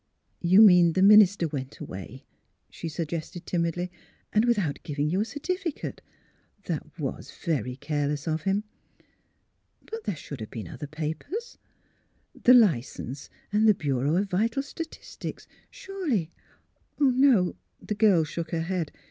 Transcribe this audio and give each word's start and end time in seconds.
*' 0.27 0.39
You 0.51 0.63
mean 0.63 0.93
the 0.93 1.03
minister 1.03 1.47
went 1.47 1.79
away!" 1.79 2.25
she 2.71 2.89
suggested, 2.89 3.45
timidly," 3.45 3.91
and 4.33 4.45
without 4.45 4.81
giving 4.81 5.11
you 5.11 5.21
a 5.21 5.25
certificate. 5.25 6.01
That 6.63 6.99
was 6.99 7.29
very 7.45 7.75
careless 7.75 8.25
of 8.27 8.41
him. 8.41 8.63
But 9.85 10.05
there 10.05 10.15
should 10.15 10.39
have 10.39 10.49
been 10.49 10.67
other 10.67 10.87
papers— 10.87 11.59
the 12.45 12.55
license 12.55 13.29
and 13.53 13.67
the 13.67 13.75
Bureau 13.75 14.15
of 14.15 14.31
Vital 14.31 14.63
Statistics; 14.63 15.45
surely" 15.69 16.31
The 16.97 17.95
girl 17.95 18.23
shook 18.23 18.49
her 18.49 18.61
head. 18.63 18.91